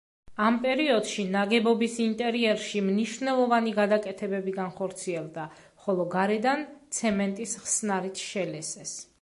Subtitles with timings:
[0.43, 5.47] ამ პერიოდში ნაგებობის ინტერიერში მნიშვნელოვანი გადაკეთებები განხორციელდა,
[5.85, 6.67] ხოლო გარედან
[7.01, 9.01] ცემენტის ხსნარით შელესეს.